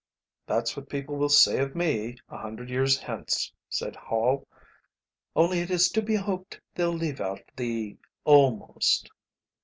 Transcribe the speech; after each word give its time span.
"That's 0.47 0.75
what 0.75 0.89
people 0.89 1.15
will 1.15 1.29
say 1.29 1.59
of 1.59 1.75
me 1.75 2.17
a 2.27 2.37
hundred 2.39 2.71
years 2.71 2.97
hence," 2.97 3.53
said 3.69 3.95
Hall; 3.95 4.47
"only 5.35 5.59
it 5.59 5.69
is 5.69 5.91
to 5.91 6.01
be 6.01 6.15
hoped 6.15 6.59
they'll 6.73 6.89
leave 6.89 7.21
out 7.21 7.43
the 7.55 7.99
'almost. 8.23 9.11